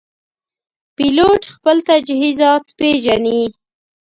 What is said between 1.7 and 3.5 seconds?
تجهیزات پېژني.